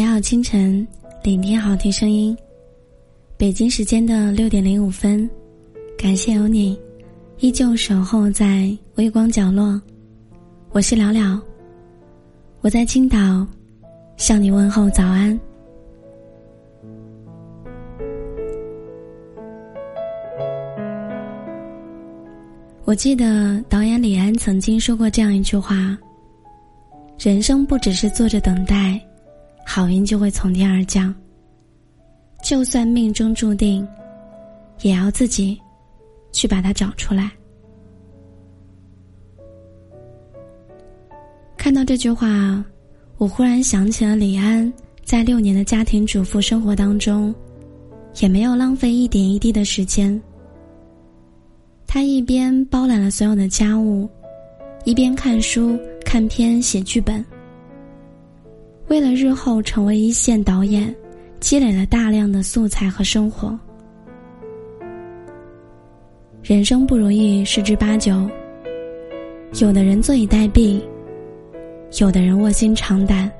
[0.00, 0.88] 美好清晨，
[1.22, 2.34] 聆听好听声音。
[3.36, 5.28] 北京时间的六点零五分，
[5.98, 6.74] 感谢有你，
[7.40, 9.78] 依旧守候在微光角落。
[10.70, 11.38] 我是了了，
[12.62, 13.46] 我在青岛，
[14.16, 15.38] 向你问候早安。
[22.86, 25.94] 我记得导演李安曾经说过这样一句话
[27.20, 28.98] ：“人生不只是坐着等待。”
[29.72, 31.14] 好运就会从天而降。
[32.42, 33.86] 就算命中注定，
[34.80, 35.56] 也要自己
[36.32, 37.30] 去把它找出来。
[41.56, 42.64] 看到这句话，
[43.16, 44.72] 我忽然想起了李安
[45.04, 47.32] 在六年的家庭主妇生活当中，
[48.20, 50.20] 也没有浪费一点一滴的时间。
[51.86, 54.10] 他一边包揽了所有的家务，
[54.84, 57.24] 一边看书、看片、写剧本。
[58.90, 60.92] 为了日后成为一线导演，
[61.38, 63.56] 积累了大量的素材和生活。
[66.42, 68.28] 人生不如意十之八九，
[69.60, 70.82] 有的人坐以待毙，
[72.00, 73.30] 有的人卧薪尝胆，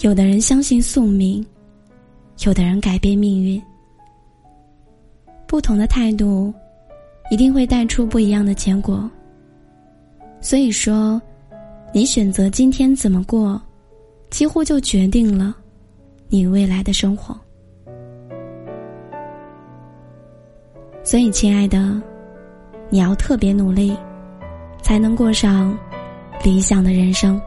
[0.00, 1.44] 有的人相信宿命，
[2.46, 3.62] 有的人改变命运。
[5.46, 6.50] 不同的态度，
[7.30, 9.06] 一定会带出不一样的结果。
[10.40, 11.20] 所以说，
[11.92, 13.60] 你选择今天怎么过？
[14.30, 15.56] 几乎就决定了
[16.28, 17.36] 你未来的生活。
[21.02, 22.00] 所以，亲爱的，
[22.90, 23.96] 你要特别努力，
[24.82, 25.76] 才能过上
[26.44, 27.40] 理想的人生。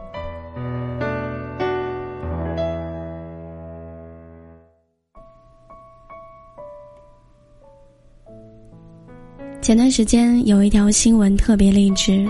[9.60, 12.28] 前段时间有一条新闻特别励志。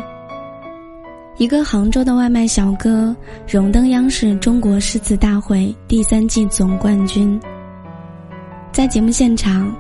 [1.42, 3.16] 一个杭州的外卖小哥
[3.48, 5.56] 荣登央视《中国诗词大会》
[5.88, 7.36] 第三季总冠军。
[8.70, 9.74] 在节目现场，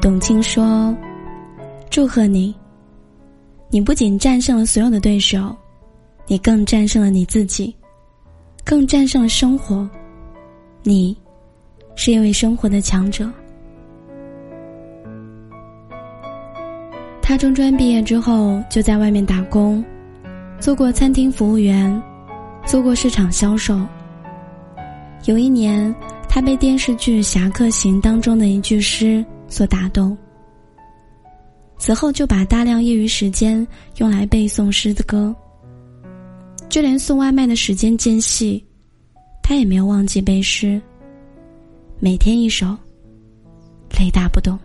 [0.00, 0.96] 董卿说
[1.92, 2.54] ：“祝贺你！
[3.68, 5.54] 你不仅战胜了所有的对手，
[6.26, 7.76] 你更战胜了你自己，
[8.64, 9.86] 更战胜了生活。
[10.82, 11.14] 你，
[11.94, 13.30] 是一位生活的强者。”
[17.20, 19.84] 他中专毕业之后就在外面打工。
[20.58, 22.02] 做过餐厅服务员，
[22.64, 23.86] 做过市场销售。
[25.26, 25.94] 有一年，
[26.28, 30.16] 他被电视剧《侠客行》当中的一句诗所打动。
[31.78, 33.64] 此后就把大量业余时间
[33.98, 35.34] 用来背诵诗歌，
[36.68, 38.64] 就连送外卖的时间间隙，
[39.42, 40.80] 他也没有忘记背诗。
[42.00, 42.76] 每天一首，
[43.98, 44.58] 雷打不动。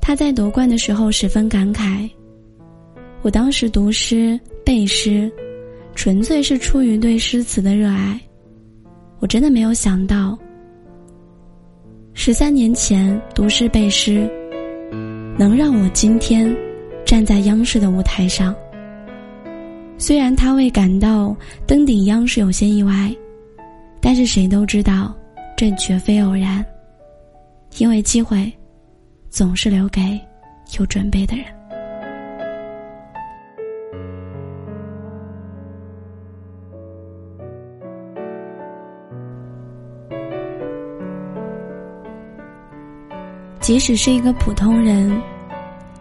[0.00, 2.08] 他在夺冠的时候十分感慨。
[3.26, 5.28] 我当时读诗背诗，
[5.96, 8.20] 纯粹是出于对诗词的热爱。
[9.18, 10.38] 我真的没有想到，
[12.14, 14.30] 十三年前读诗背诗，
[15.36, 16.56] 能让我今天
[17.04, 18.54] 站在央视的舞台上。
[19.98, 21.36] 虽然他未感到
[21.66, 23.12] 登顶央视有些意外，
[24.00, 25.12] 但是谁都知道，
[25.56, 26.64] 这绝非偶然，
[27.78, 28.52] 因为机会
[29.30, 30.16] 总是留给
[30.78, 31.55] 有准备的人。
[43.66, 45.20] 即使是一个普通人，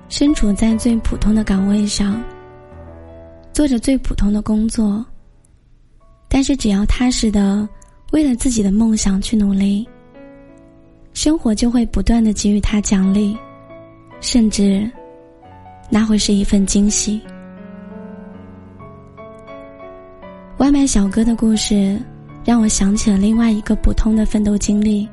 [0.08, 2.24] 身处在最普通的岗位上，
[3.52, 5.04] 做着最普通的工作，
[6.30, 7.68] 但是只要踏实的
[8.12, 9.84] 为了自己的梦想去努力，
[11.16, 13.36] 生活就会不断的给予他奖励，
[14.22, 14.88] 甚至
[15.90, 17.20] 那会是一份惊喜。
[20.58, 22.00] 外卖小哥的故事
[22.44, 25.10] 让我想起了另外一个普通的奋斗经历。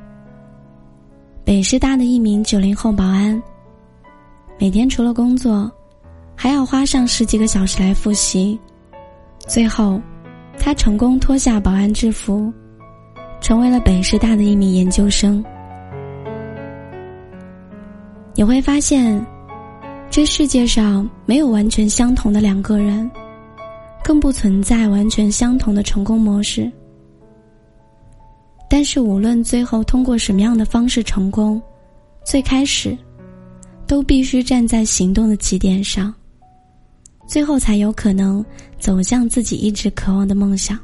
[1.45, 3.41] 北师大的一名九零后保安，
[4.61, 5.71] 每天除了工作，
[6.37, 8.59] 还要花上十几个小时来复习。
[9.41, 10.01] 最后，
[10.57, 12.53] 他成功脱下保安制服，
[13.41, 15.45] 成为了北师大的一名研究生。
[18.35, 19.25] 你会发现，
[20.11, 23.11] 这世界上没有完全相同的两个人，
[24.05, 26.71] 更不存在完全相同的成功模式。
[28.75, 31.61] 但是，无论最后通过什么样的方式成功，
[32.25, 32.97] 最开始，
[33.87, 36.13] 都必须站在行动的起点上，
[37.27, 38.43] 最后才有可能
[38.79, 40.79] 走向自己一直渴望的梦想。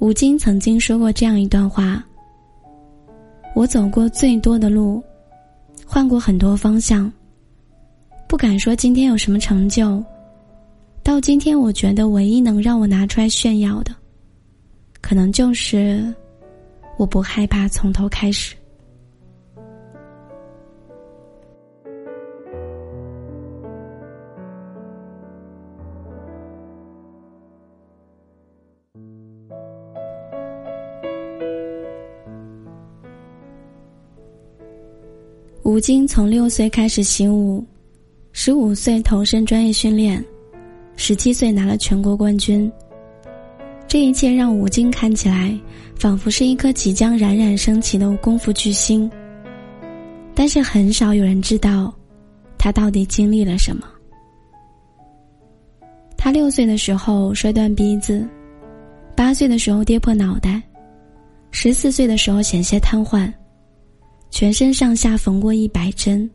[0.00, 2.04] 吴京曾经说过这样一段话
[3.54, 5.00] ：“我走过最多的路，
[5.86, 7.12] 换过很多方向，
[8.26, 10.02] 不敢说今天有什么成就，
[11.04, 13.94] 到今天，我觉得唯一能让我拿出来炫耀的，
[15.00, 16.14] 可能就是
[16.98, 18.54] 我不害怕从头开始。
[35.62, 37.64] 吴京从六岁开始习武，
[38.32, 40.24] 十五岁投身专业训练，
[40.96, 42.70] 十七岁拿了全国冠军。
[43.88, 45.58] 这一切让吴京看起来
[45.96, 49.10] 仿佛是一颗即将冉冉升起的功夫巨星。
[50.34, 51.92] 但是很少有人知道，
[52.58, 53.88] 他到底经历了什么。
[56.18, 58.28] 他六岁的时候摔断鼻子，
[59.16, 60.62] 八岁的时候跌破脑袋，
[61.50, 63.32] 十四岁的时候险些瘫痪。
[64.30, 66.28] 全身上下缝过一百针，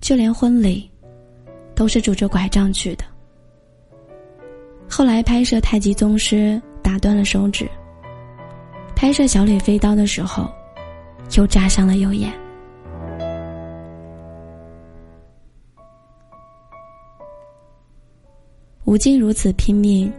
[0.00, 0.90] 就连婚礼，
[1.76, 3.04] 都是拄着拐杖去的。
[4.90, 7.66] 后来拍摄太极宗师打断了手指，
[8.96, 10.50] 拍摄小李飞刀的时候，
[11.36, 12.32] 又扎伤了右眼。
[18.84, 20.12] 吴京如此拼命，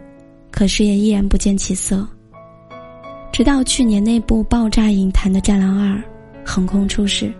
[0.50, 2.08] 可是也依然不见起色。
[3.30, 5.96] 直到去年那部爆炸影坛的《战狼二》。
[6.44, 7.32] 横空出世，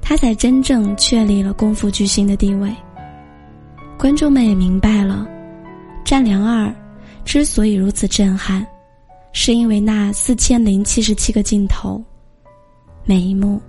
[0.00, 2.74] 他才真正确立了功夫巨星的地位。
[3.98, 5.28] 观众们也明白了，
[6.04, 6.66] 《战狼二》
[7.24, 8.66] 之所以如此震撼，
[9.32, 12.02] 是因为那四千零七十七个镜头，
[13.04, 13.60] 每一幕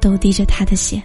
[0.00, 1.02] 都滴着他的血。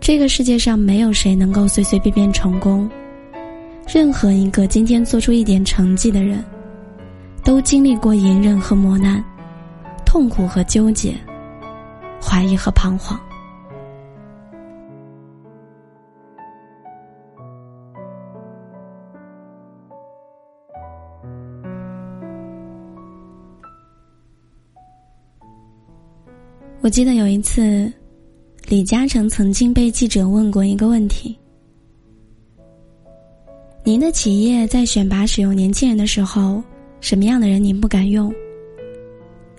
[0.00, 2.88] 这个世界上没有谁能够随随便便成功，
[3.86, 6.44] 任何一个今天做出一点成绩的人。
[7.44, 9.20] 都经历过隐忍和磨难，
[10.06, 11.12] 痛苦和纠结，
[12.22, 13.18] 怀疑和彷徨。
[26.82, 27.90] 我记得有一次，
[28.66, 31.38] 李嘉诚曾经被记者问过一个问题
[33.84, 36.60] ：“您的企业在选拔使用年轻人的时候。”
[37.00, 38.32] 什么样的人您不敢用？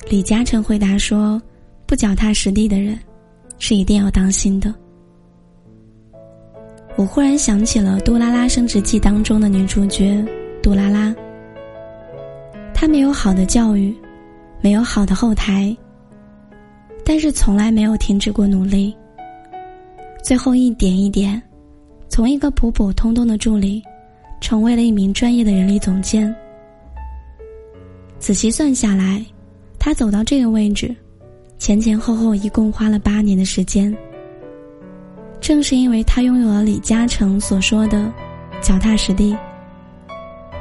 [0.09, 1.41] 李嘉诚回答说
[1.85, 2.97] ：“不脚踏实地的人，
[3.59, 4.73] 是一定要当心的。”
[6.95, 10.25] 我忽然想起了《杜拉拉升职记》当中的女主角
[10.61, 11.13] 杜拉拉，
[12.73, 13.93] 她没有好的教育，
[14.61, 15.75] 没有好的后台，
[17.05, 18.95] 但是从来没有停止过努力。
[20.23, 21.41] 最后一点一点，
[22.07, 23.83] 从一个普普通通的助理，
[24.39, 26.33] 成为了一名专业的人力总监。
[28.19, 29.23] 仔细算下来，
[29.77, 30.95] 他走到这个位置，
[31.57, 33.93] 前前后后一共花了八年的时间。
[35.41, 38.09] 正是因为他拥有了李嘉诚所说的
[38.61, 39.35] 脚踏实地，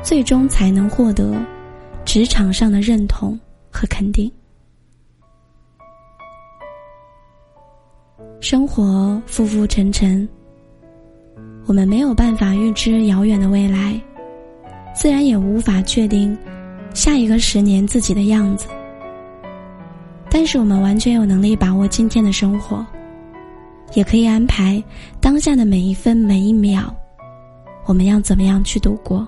[0.03, 1.37] 最终才能获得
[2.05, 3.39] 职场上的认同
[3.71, 4.29] 和肯定。
[8.43, 10.29] 生活浮浮沉沉，
[11.65, 13.95] 我们没有办法预知遥远的未来，
[14.93, 16.37] 自然也无法确定。
[16.93, 18.67] 下一个十年自己的样子，
[20.29, 22.85] 但是我们完全有能力把握今天的生活，
[23.95, 24.83] 也可以安排
[25.21, 26.93] 当下的每一分每一秒，
[27.87, 29.27] 我们要怎么样去度过？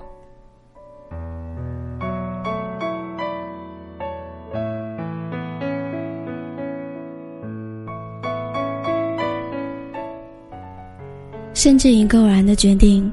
[11.65, 13.11] 甚至一个偶然的决定，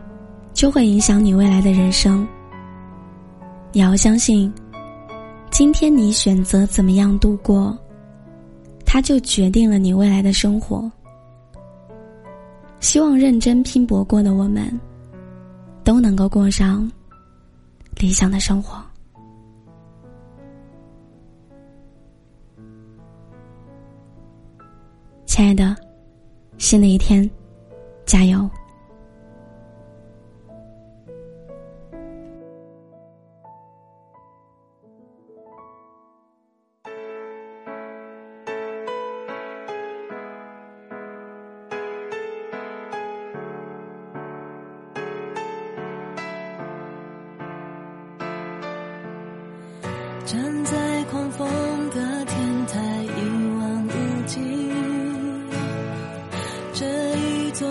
[0.53, 2.29] 就会影响你未来的人生。
[3.73, 4.53] 你要相信，
[5.51, 7.75] 今天你选择怎么样度过，
[8.85, 10.93] 它就决定了你未来的生活。
[12.79, 14.79] 希望认真拼搏过的我们，
[15.83, 16.93] 都能够过上
[17.97, 18.77] 理想的生活。
[25.25, 25.75] 亲爱的，
[26.59, 27.31] 新的一天，
[28.07, 28.49] 加油！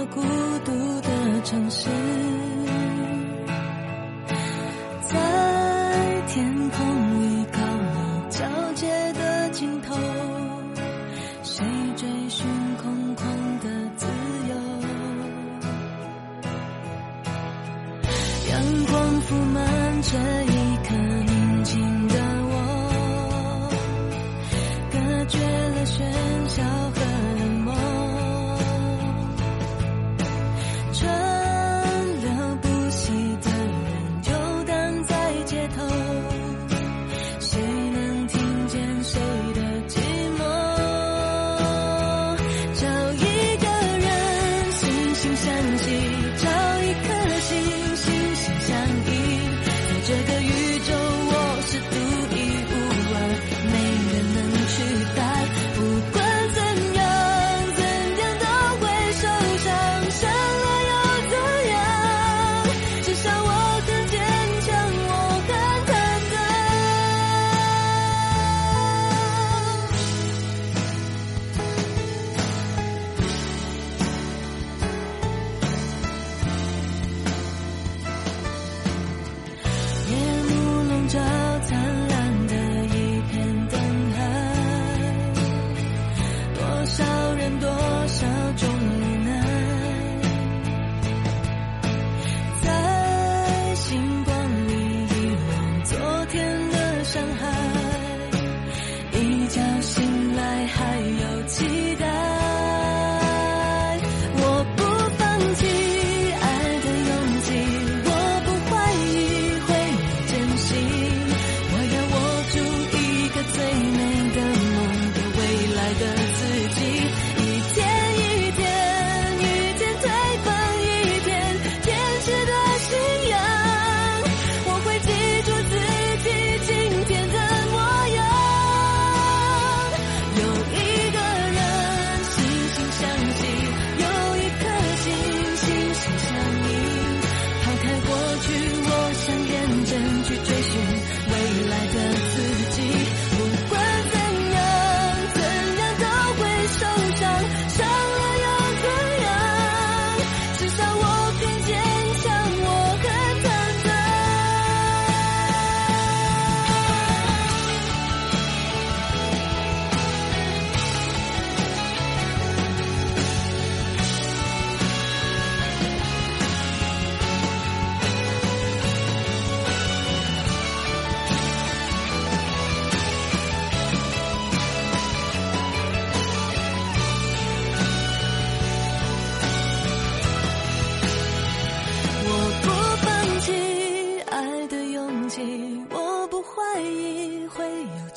[0.08, 0.22] 孤
[0.66, 1.88] 独的城市。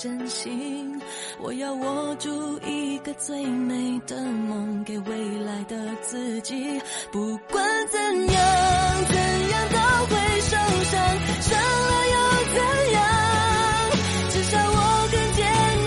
[0.05, 1.01] 真心
[1.41, 6.79] 我要握住一个最美的梦给未来的自己
[7.11, 8.37] 不管怎样
[9.07, 9.17] 怎
[9.49, 10.93] 样都会受伤
[11.41, 12.17] 伤了又
[12.53, 12.61] 怎
[12.93, 13.01] 样
[14.29, 15.41] 至少我更坚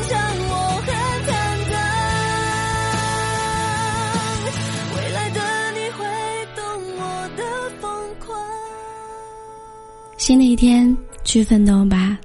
[0.09, 0.17] 强
[0.49, 0.51] 我
[0.87, 0.89] 很
[1.27, 1.31] 坦
[1.69, 1.77] 荡
[4.95, 5.39] 未来的
[5.73, 6.01] 你会
[6.55, 6.59] 懂
[6.97, 7.01] 我
[7.37, 7.43] 的
[7.79, 7.85] 疯
[8.25, 8.25] 狂
[10.17, 12.17] 新的一天去奋斗吧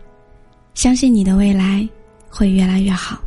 [0.82, 1.88] 相信你的未来
[2.28, 3.22] 会越来越好。